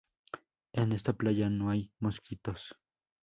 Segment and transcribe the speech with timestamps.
[0.73, 2.75] En esta playa no hay mosquitos.